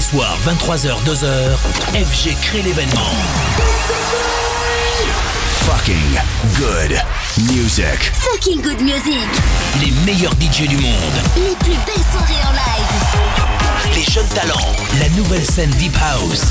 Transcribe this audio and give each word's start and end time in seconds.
les 0.00 0.16
soirs, 0.16 0.38
23h, 0.46 0.96
2h, 1.04 1.26
FG 1.92 2.34
crée 2.40 2.62
l'événement. 2.62 3.10
Fucking 5.66 6.18
good 6.56 6.98
music. 7.52 8.10
Fucking 8.14 8.62
good 8.62 8.80
music. 8.80 9.28
Les 9.82 9.90
meilleurs 10.06 10.32
DJ 10.40 10.68
du 10.68 10.76
monde. 10.78 10.94
Les 11.36 11.54
plus 11.56 11.76
belles 11.84 12.06
soirées 12.10 12.42
en 12.48 12.52
live. 12.52 13.94
Les 13.94 14.10
jeunes 14.10 14.28
talents. 14.28 14.72
La 14.98 15.08
nouvelle 15.10 15.44
scène 15.44 15.70
Deep 15.72 15.96
House. 15.98 16.44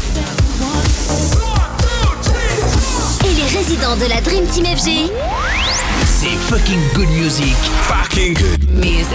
Et 3.26 3.34
les 3.34 3.58
résidents 3.58 3.96
de 3.96 4.06
la 4.06 4.22
Dream 4.22 4.46
Team 4.46 4.66
FG. 4.66 5.12
C'est 6.22 6.28
fucking 6.28 6.82
good 6.96 7.08
music. 7.12 7.56
Fucking 7.84 8.34
good 8.34 8.70
music. 8.76 9.08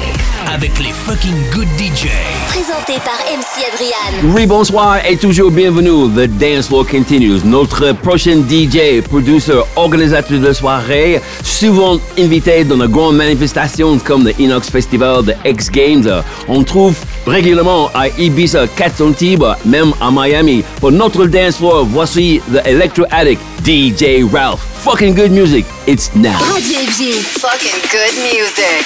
Avec 0.51 0.71
les 0.79 0.91
fucking 0.91 1.35
good 1.53 1.69
DJ. 1.77 2.09
Présenté 2.49 2.95
par 3.05 3.19
MC 3.29 3.63
Adrian. 3.71 4.35
Oui, 4.35 4.47
bonsoir 4.47 5.05
et 5.07 5.19
toujours 5.19 5.51
bienvenue. 5.51 6.09
The 6.15 6.27
Dance 6.39 6.69
Floor 6.69 6.87
continues. 6.87 7.45
Notre 7.45 7.93
prochain 7.93 8.43
DJ, 8.49 9.03
producer, 9.07 9.61
organisateur 9.77 10.41
de 10.41 10.51
soirée, 10.55 11.21
souvent 11.43 11.99
invité 12.19 12.65
dans 12.65 12.79
de 12.79 12.87
grandes 12.87 13.17
manifestations 13.17 13.99
comme 13.99 14.25
le 14.25 14.33
Inox 14.41 14.71
Festival, 14.71 15.27
the 15.27 15.37
X 15.45 15.71
Games. 15.71 16.09
On 16.49 16.63
trouve 16.65 16.97
régulièrement 17.27 17.91
à 17.95 18.09
Ibiza, 18.09 18.67
Cats 18.69 19.03
Antibes, 19.03 19.45
même 19.65 19.93
à 20.01 20.11
Miami. 20.11 20.65
Pour 20.81 20.93
notre 20.93 21.27
dance 21.27 21.57
floor, 21.57 21.85
voici 21.85 22.41
The 22.53 22.67
Electro 22.67 23.05
Addict, 23.11 23.41
DJ 23.65 24.25
Ralph. 24.33 24.61
Fucking 24.85 25.15
good 25.15 25.31
music. 25.33 25.65
It's 25.87 26.15
now. 26.15 26.39
Radio 26.53 26.79
FG. 26.81 27.15
Fucking 27.41 27.81
good 27.91 28.15
music. 28.33 28.85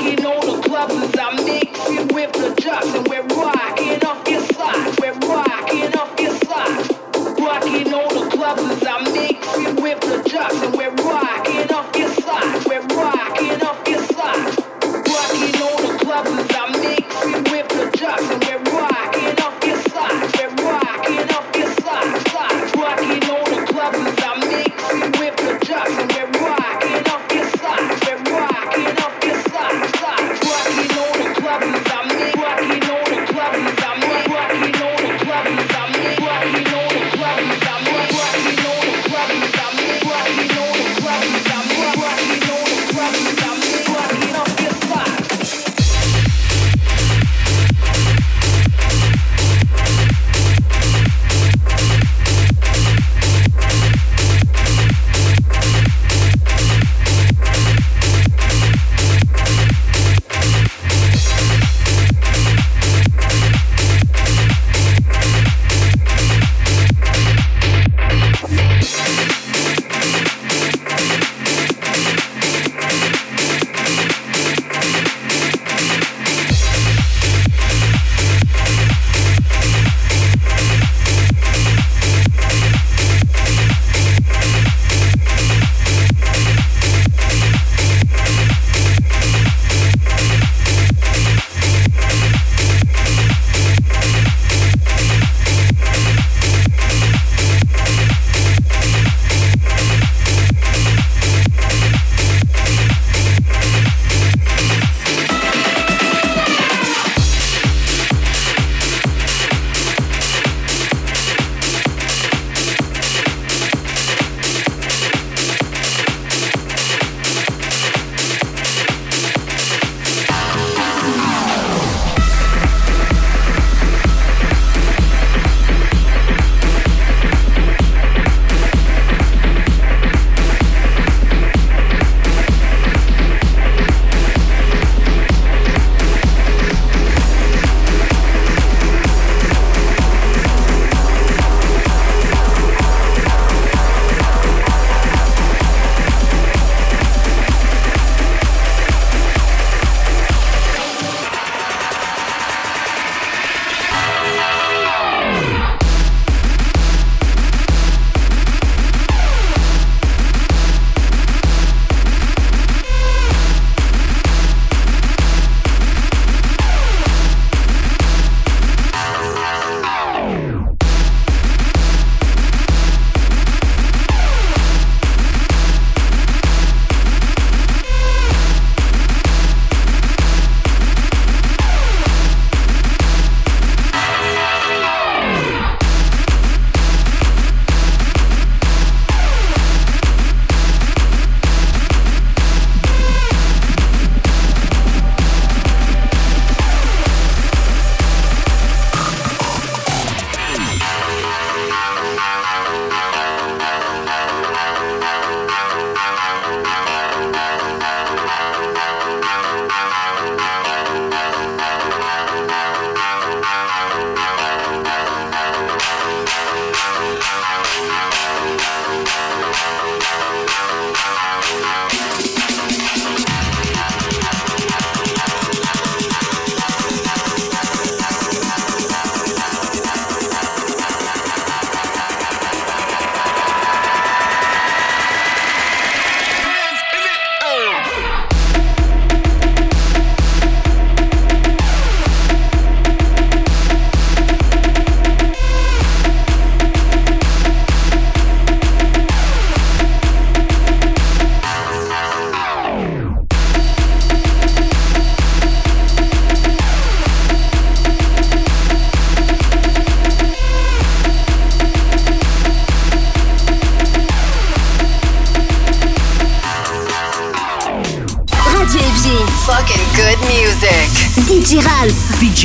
partying 0.00 0.24
all 0.24 0.56
the 0.56 0.62
clubs 0.62 0.94
as 0.94 1.14
I 1.18 1.44
mix 1.44 1.78
it 1.90 2.12
with 2.12 2.32
the 2.32 2.54
drugs 2.60 2.94
and 2.94 3.06
we're 3.08 3.22
rocking 3.22 4.02
your 4.28 4.40
socks. 4.40 4.96
We're 5.00 5.12
rocking 5.28 5.94
your 6.20 6.34
socks. 6.44 6.88
Rocking 7.40 7.94
the 8.08 8.30
clubs 8.30 8.62
as 8.62 8.84
I 8.86 9.10
mix 9.12 9.46
it 9.56 9.80
with 9.80 10.00
the 10.00 10.28
drugs 10.28 10.62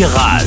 Ralph. 0.03 0.44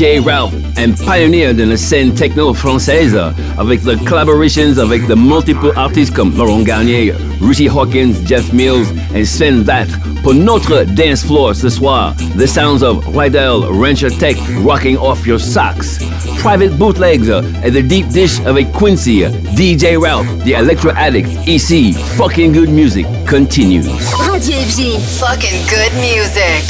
DJ 0.00 0.18
Ralph, 0.24 0.54
and 0.78 0.94
pionnier 1.04 1.52
de 1.52 1.62
la 1.62 1.76
scène 1.76 2.14
techno 2.14 2.54
française, 2.54 3.14
avec 3.58 3.84
les 3.84 3.96
collaborations 3.96 4.78
avec 4.78 5.06
de 5.06 5.14
multiple 5.14 5.74
artistes 5.76 6.14
comme 6.14 6.34
Laurent 6.38 6.62
Garnier, 6.62 7.12
Richie 7.42 7.68
Hawtin, 7.68 8.12
Jeff 8.24 8.50
Mills 8.54 8.86
et 9.14 9.26
Sven 9.26 9.62
Vath 9.62 9.90
pour 10.22 10.32
notre 10.32 10.84
dance 10.84 11.22
floor 11.22 11.54
ce 11.54 11.68
soir. 11.68 12.14
The 12.38 12.46
sounds 12.46 12.82
of 12.82 13.04
Rydell 13.14 13.66
Rancher 13.68 14.08
Tech 14.08 14.38
rocking 14.64 14.96
off 14.96 15.26
your 15.26 15.38
socks. 15.38 15.98
Private 16.38 16.78
bootlegs 16.78 17.30
et 17.62 17.70
The 17.70 17.86
Deep 17.86 18.08
Dish 18.08 18.40
avec 18.46 18.72
Quincy, 18.72 19.24
DJ 19.54 19.98
Ralph, 20.00 20.26
The 20.46 20.58
Electro 20.58 20.92
Addict, 20.96 21.28
ici, 21.46 21.92
fucking 22.16 22.52
good 22.54 22.70
music 22.70 23.04
continues. 23.28 23.86
Radio 24.14 24.56
FG. 24.56 24.98
Fucking 25.20 25.60
good 25.68 25.92
music. 26.00 26.64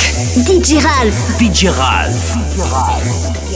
DJ 0.45 0.83
Ralph. 0.83 1.39
DJ 1.39 1.69
Ralph. 1.79 2.50
DJ 2.61 3.50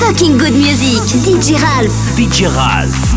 Talking 0.00 0.38
Good 0.38 0.54
Music, 0.54 0.96
DJ 1.26 1.60
Ralph. 1.60 2.16
DJ 2.16 2.48
Ralph. 2.56 3.09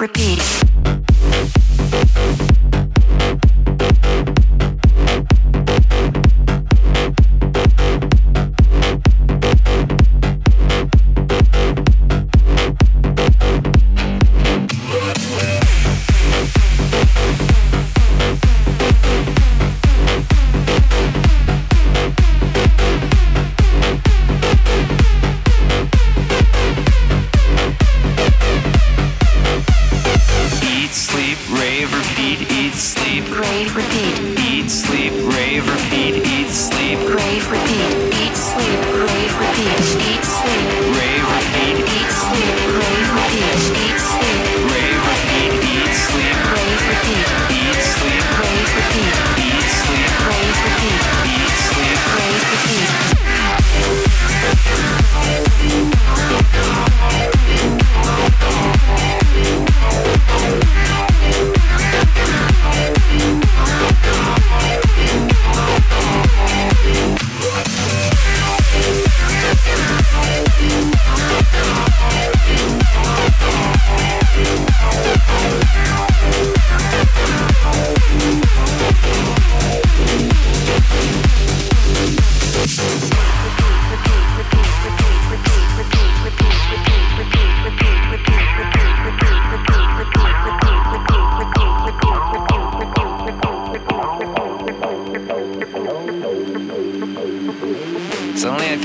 repeat. 0.00 0.55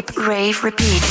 deep 0.00 0.16
rave 0.16 0.64
repeat. 0.64 1.02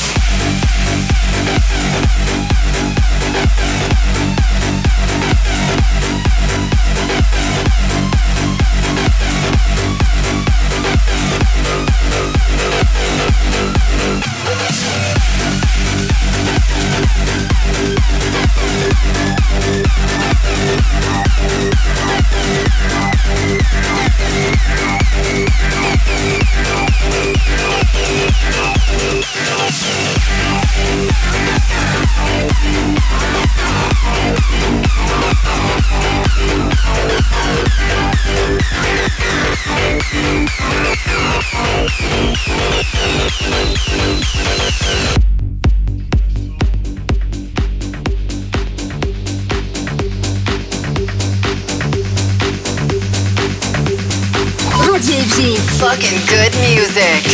Fucking 55.80 56.20
good 56.28 56.52
music. 56.60 57.24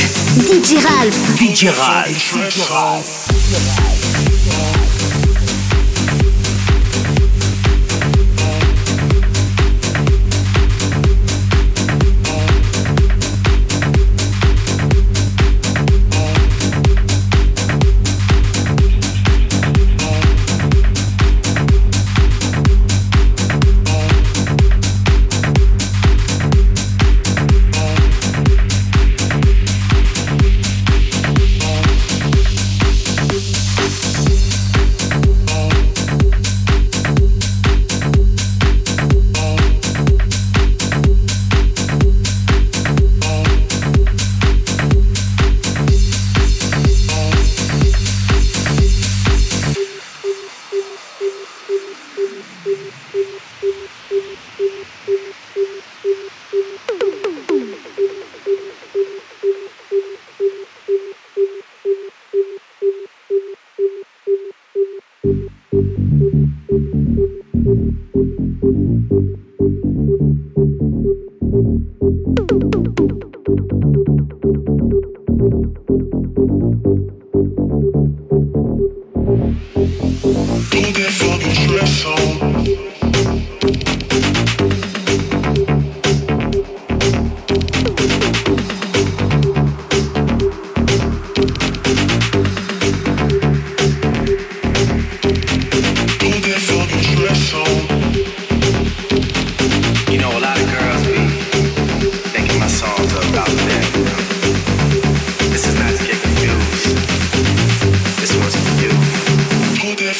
DJ 0.46 0.78
Ralph. 0.84 1.18
DJ 1.36 1.66
Ralph. 1.76 2.30
DJ 2.30 2.62
Ralph. 2.70 3.26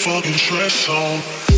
fucking 0.07 0.35
stress 0.35 0.89
on. 0.89 1.56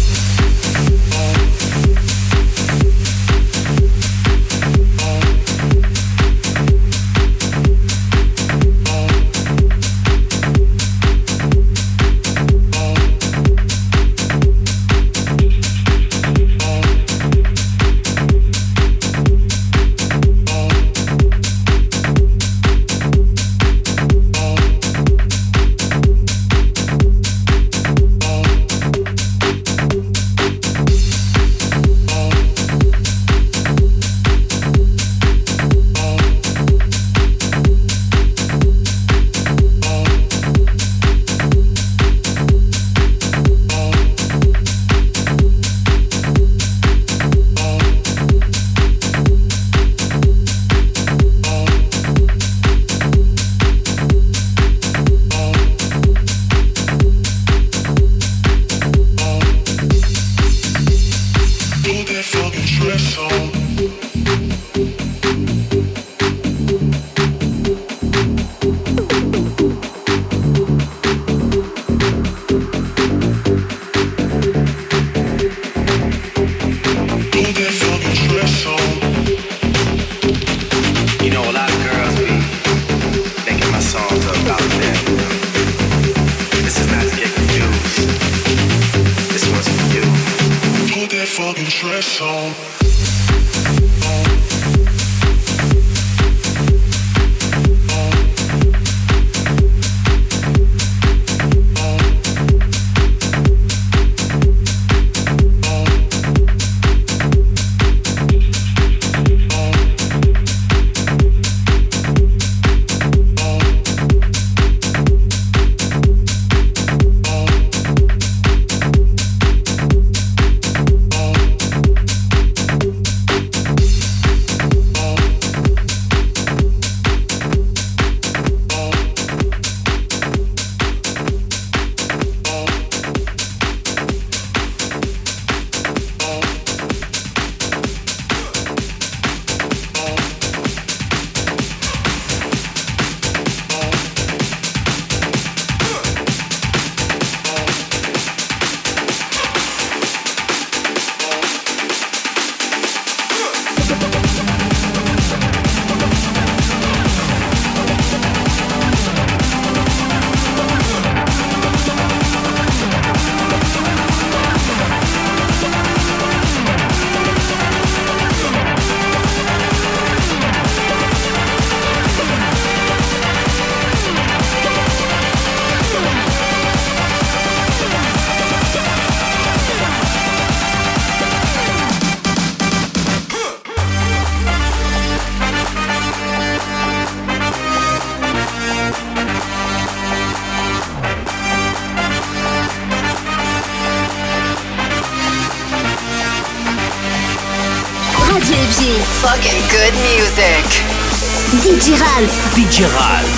Ralph. 202.80 203.18
DJ 203.18 203.37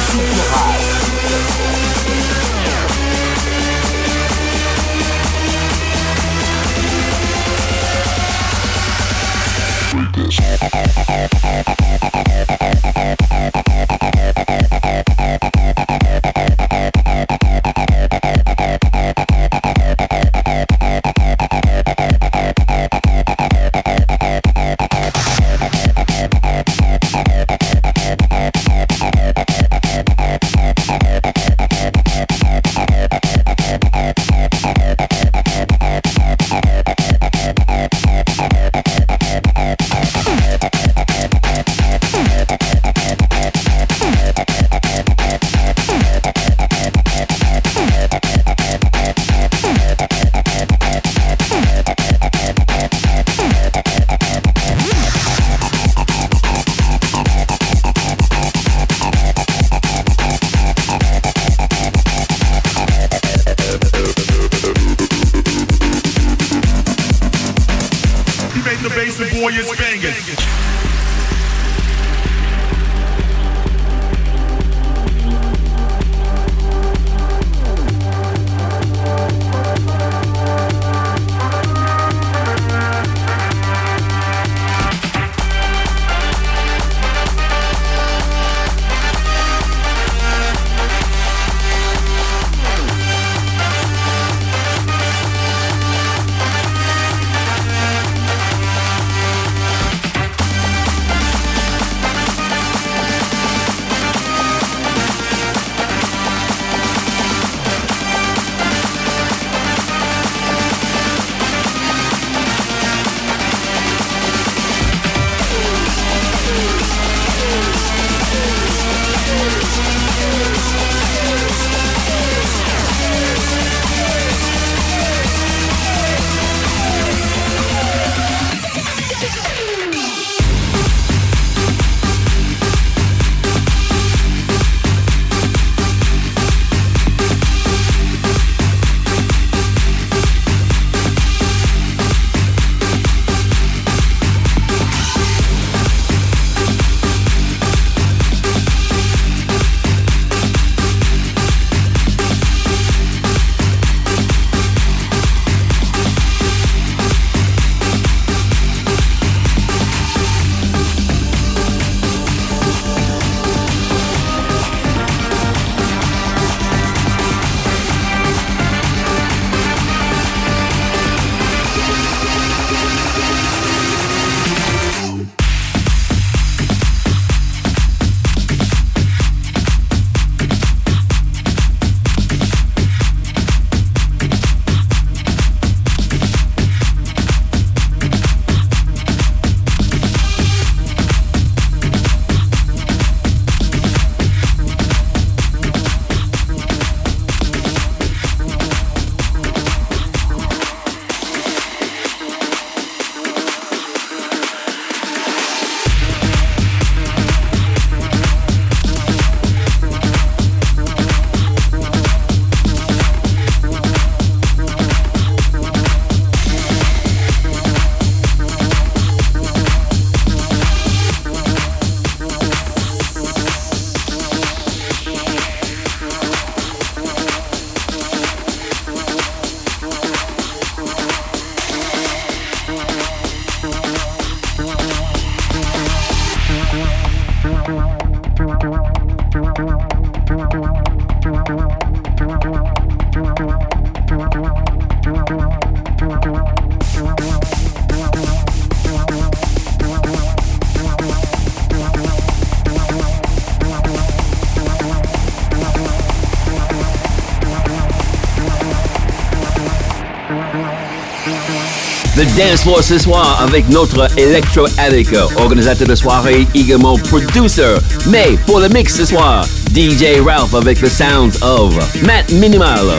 The 262.21 262.27
Dance 262.37 262.65
Floor 262.65 262.83
ce 262.83 262.99
soir 262.99 263.41
avec 263.43 263.67
notre 263.71 264.07
Electro 264.19 264.67
Addict, 264.77 265.17
organisateur 265.39 265.89
de 265.89 265.95
soirée, 265.95 266.47
également 266.55 266.99
producer. 266.99 267.79
Mais 268.11 268.37
pour 268.47 268.61
le 268.61 268.69
mix 268.69 268.95
ce 268.95 269.07
soir, 269.07 269.47
DJ 269.75 270.21
Ralph 270.23 270.53
avec 270.53 270.79
the 270.83 270.89
sounds 270.91 271.41
of 271.41 271.75
Matt 272.03 272.31
Minimal, 272.33 272.93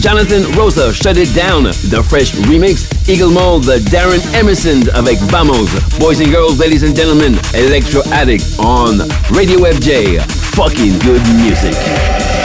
Jonathan 0.00 0.44
Rosa, 0.56 0.92
Shut 0.92 1.16
It 1.16 1.34
Down, 1.34 1.72
The 1.90 2.00
Fresh 2.08 2.34
Remix, 2.48 2.86
également 3.08 3.58
the 3.58 3.80
Darren 3.90 4.20
Emerson 4.32 4.88
avec 4.94 5.18
Vamos. 5.22 5.66
Boys 5.98 6.20
and 6.20 6.30
girls, 6.30 6.60
ladies 6.60 6.84
and 6.84 6.94
gentlemen, 6.94 7.36
Electro 7.54 8.02
Addict 8.12 8.44
on 8.60 8.98
Radio 9.30 9.64
FG. 9.64 10.20
Fucking 10.54 11.00
good 11.00 11.26
music. 11.34 11.74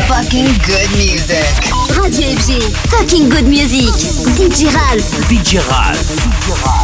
Fucking 0.07 0.45
good 0.65 0.89
music. 0.97 1.47
Radio 1.97 2.35
FG. 2.35 2.59
Fucking 2.91 3.29
good 3.29 3.47
music. 3.47 3.87
DJ 4.35 4.73
Ralph. 4.73 5.11
DJ 5.29 5.57
Ralph. 5.69 6.09
DJ 6.09 6.49
Ralph. 6.61 6.82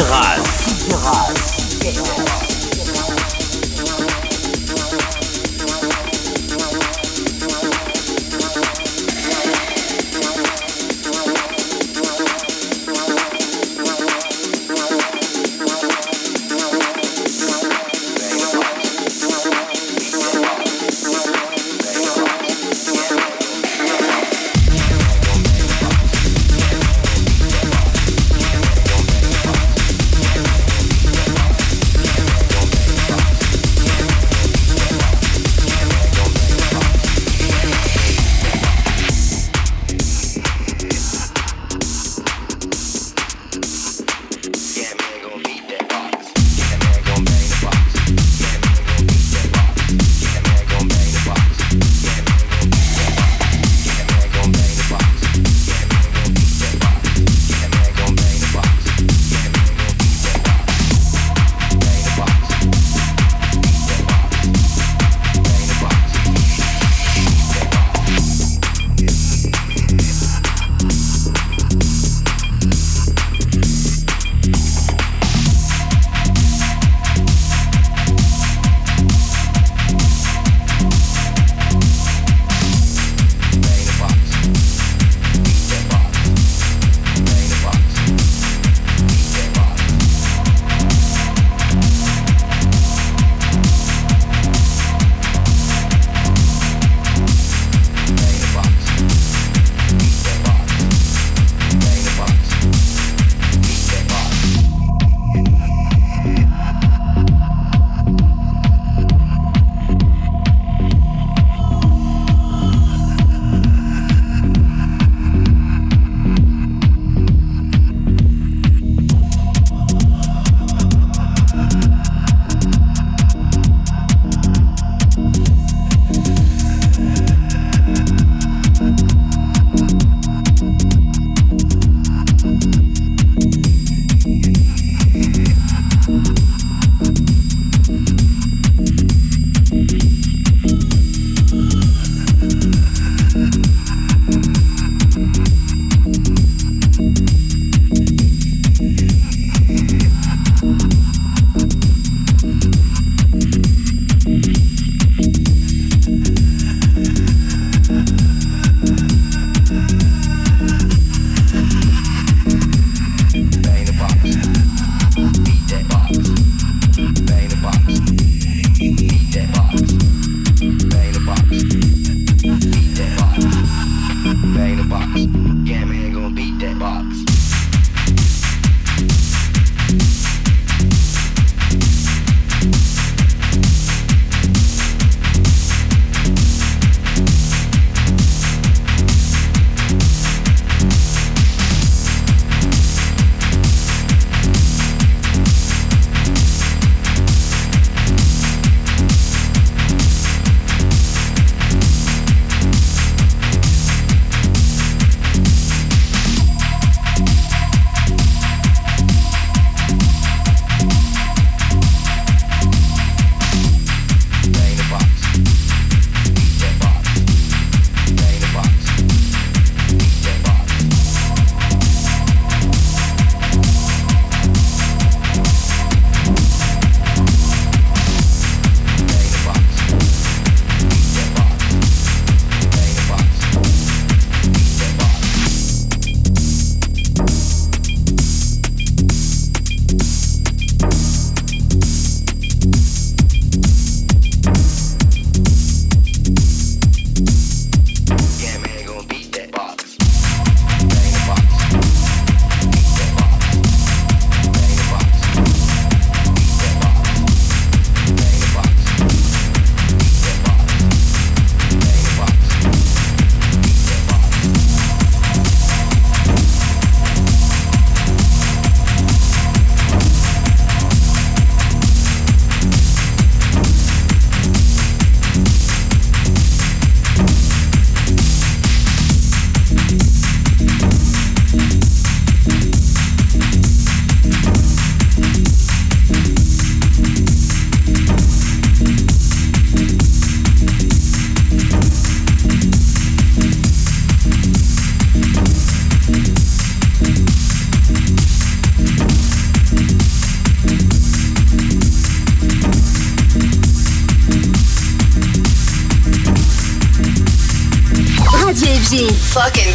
Ralph. 0.00 0.31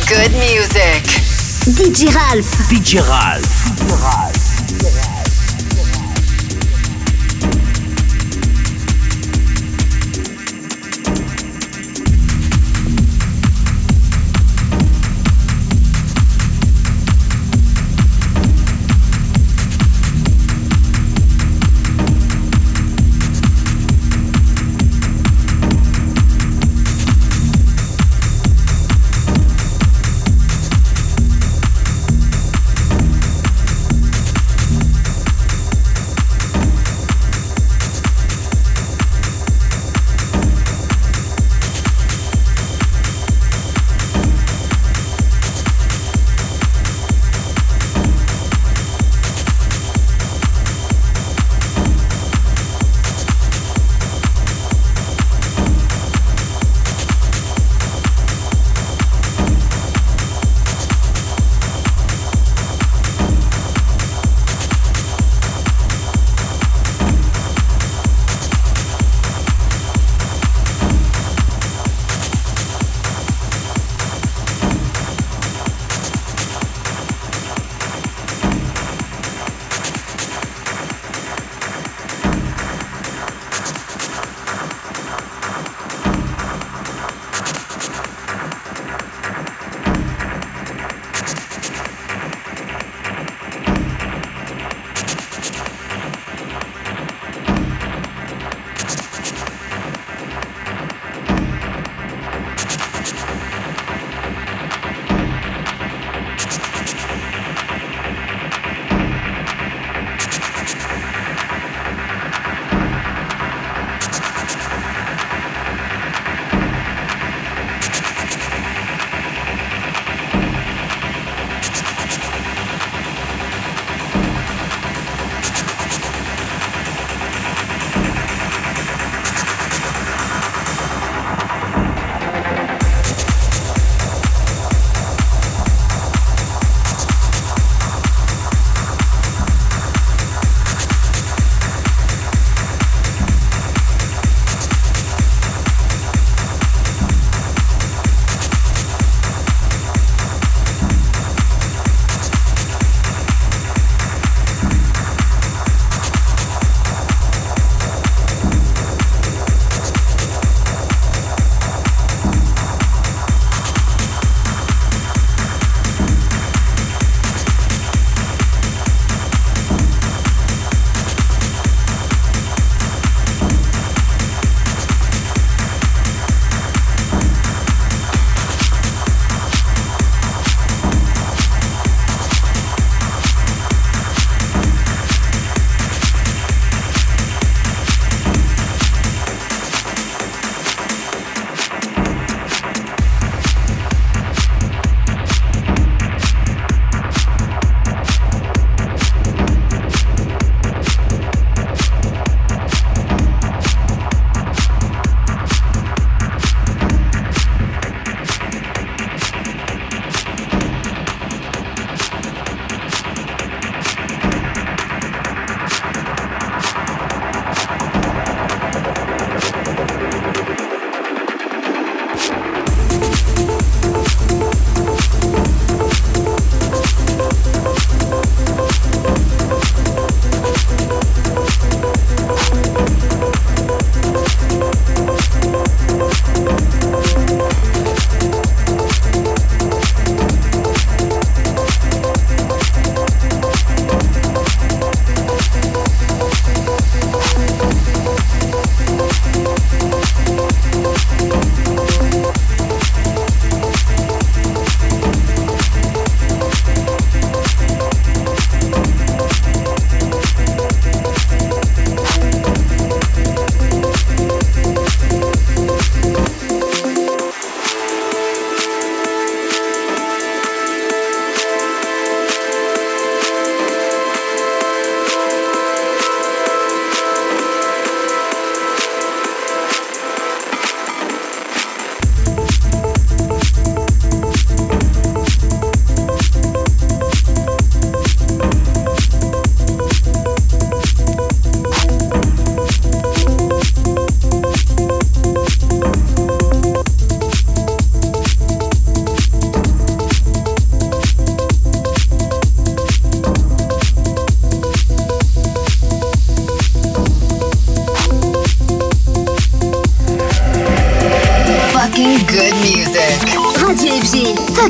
Good 0.07 0.31
music. 0.31 1.03
DJ 1.75 2.13
Ralph. 2.15 2.69
DJ 2.69 3.07
Ralph. 3.09 3.66
DJ 3.66 3.66
Ralph. 3.66 3.66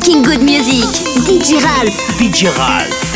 Fucking 0.07 0.23
good 0.23 0.41
music. 0.41 0.85
DJ 1.27 1.61
Ralph. 1.61 2.17
DJ 2.17 2.57
Ralph. 2.57 3.06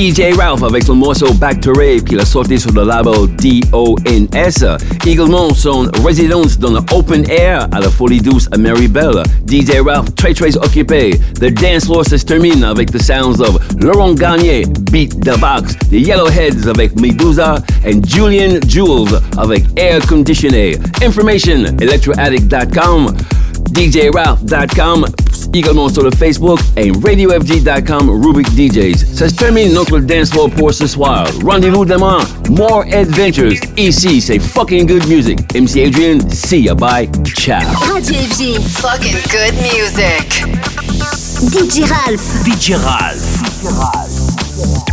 DJ 0.00 0.34
Ralph 0.34 0.62
avec 0.62 0.84
son 0.84 0.94
morceau 0.94 1.30
Back 1.34 1.60
to 1.60 1.74
Rave 1.74 2.04
qu'il 2.04 2.18
a 2.18 2.24
sorti 2.24 2.58
sur 2.58 2.72
le 2.72 2.84
label 2.84 3.28
DONS. 3.36 4.78
Également 5.06 5.52
son 5.52 5.90
résidence 6.02 6.58
dans 6.58 6.70
le 6.70 6.80
open 6.90 7.28
air 7.28 7.68
à 7.70 7.80
la 7.80 7.90
Folie 7.90 8.22
Douce 8.22 8.48
à 8.50 8.56
Méribel. 8.56 9.22
DJ 9.46 9.78
Ralph 9.84 10.14
très 10.16 10.32
très 10.32 10.56
occupé. 10.56 11.20
The 11.38 11.52
dance 11.52 11.84
floor 11.84 12.06
se 12.06 12.16
termine 12.16 12.64
avec 12.64 12.90
the 12.90 12.98
sounds 12.98 13.42
of 13.42 13.58
Laurent 13.78 14.14
Garnier, 14.14 14.64
Beat 14.90 15.20
the 15.20 15.38
Box, 15.38 15.76
The 15.90 16.00
Yellowheads 16.00 16.66
avec 16.66 16.98
Medusa, 16.98 17.56
and 17.86 18.00
Julian 18.06 18.58
Jules 18.66 19.20
avec 19.36 19.64
Air 19.76 20.00
Conditioné. 20.06 20.78
Information 21.04 21.76
electroaddict.com, 21.78 23.14
djralph.com, 23.72 25.06
également 25.54 25.88
sur 25.88 26.02
le 26.02 26.10
Facebook 26.10 26.58
et 26.76 26.90
radiofg.com 27.04 28.10
Rubik 28.24 28.48
DJs. 28.54 29.06
Ça 29.14 29.28
se 29.28 29.34
termine 29.34 29.72
notre 29.72 29.98
dance 30.00 30.30
floor 30.30 30.50
pour 30.50 30.72
ce 30.72 30.86
soir. 30.86 31.26
Rendez-vous 31.44 31.84
demain. 31.84 32.18
More 32.50 32.84
adventures. 32.92 33.54
Ici, 33.76 34.20
c'est 34.20 34.38
fucking 34.38 34.86
good 34.86 35.06
music. 35.08 35.38
MC 35.54 35.86
Adrian, 35.86 36.18
see 36.30 36.62
ya. 36.62 36.74
Bye. 36.74 37.08
Ciao. 37.36 37.60
Radio 37.92 38.14
FG. 38.14 38.60
Fucking 38.60 39.16
good 39.30 39.54
music. 39.62 40.44
DJ 41.50 41.84
Ralph. 41.88 42.44
DJ 42.44 42.74
Ralph. 42.84 44.89